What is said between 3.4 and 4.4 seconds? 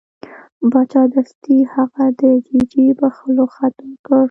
خط ورکړ.